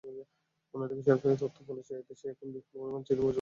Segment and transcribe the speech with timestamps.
[0.73, 3.29] অন্যদিকে সরকারি তথ্যও বলছে, দেশে এখন বিপুল পরিমাণ চিনির মজুত আছে।